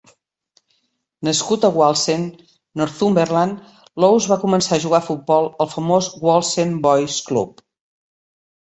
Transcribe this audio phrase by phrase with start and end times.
[1.27, 2.41] Nascut a Wallsend,
[2.83, 3.69] Northumberland,
[4.05, 7.67] Laws va començar a jugar a futbol al famós Wallsend Boys Club.